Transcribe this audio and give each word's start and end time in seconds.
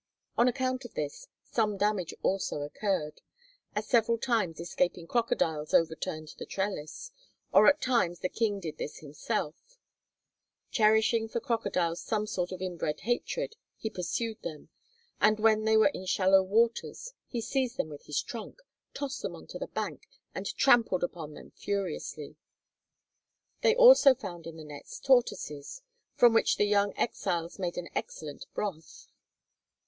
On 0.35 0.47
account 0.47 0.83
of 0.83 0.95
this, 0.95 1.27
some 1.43 1.77
damage 1.77 2.11
also 2.23 2.63
occurred, 2.63 3.21
as 3.75 3.85
several 3.87 4.17
times 4.17 4.59
escaping 4.59 5.05
crocodiles 5.05 5.75
overturned 5.75 6.29
the 6.39 6.45
trellis, 6.47 7.11
or 7.53 7.67
at 7.67 7.83
times 7.83 8.21
the 8.21 8.27
King 8.27 8.59
did 8.59 8.79
this 8.79 8.97
himself; 8.97 9.77
cherishing 10.71 11.27
for 11.27 11.39
crocodiles 11.39 12.01
some 12.01 12.25
sort 12.25 12.51
of 12.51 12.63
inbred 12.63 13.01
hatred, 13.01 13.57
he 13.77 13.91
pursued 13.91 14.41
them, 14.41 14.69
and 15.19 15.39
when 15.39 15.65
they 15.65 15.77
were 15.77 15.91
in 15.93 16.07
shallow 16.07 16.41
waters 16.41 17.13
he 17.27 17.39
seized 17.39 17.77
them 17.77 17.89
with 17.89 18.05
his 18.07 18.23
trunk, 18.23 18.57
tossed 18.95 19.21
them 19.21 19.35
onto 19.35 19.59
the 19.59 19.67
bank, 19.67 20.07
and 20.33 20.47
trampled 20.57 21.03
upon 21.03 21.35
them 21.35 21.51
furiously. 21.51 22.37
They 23.61 23.73
found 23.75 23.79
also 23.81 24.15
in 24.15 24.57
the 24.57 24.63
nets 24.65 24.99
tortoises, 24.99 25.83
from 26.15 26.33
which 26.33 26.57
the 26.57 26.65
young 26.65 26.91
exiles 26.97 27.59
made 27.59 27.77
an 27.77 27.89
excellent 27.93 28.47
broth. 28.55 29.05